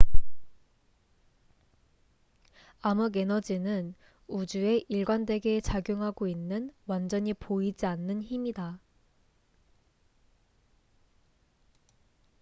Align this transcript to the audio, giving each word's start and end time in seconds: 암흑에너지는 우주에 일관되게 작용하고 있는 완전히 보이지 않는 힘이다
암흑에너지는 2.81 3.93
우주에 4.25 4.83
일관되게 4.87 5.61
작용하고 5.61 6.27
있는 6.27 6.71
완전히 6.87 7.35
보이지 7.35 7.85
않는 7.85 8.23
힘이다 8.23 8.79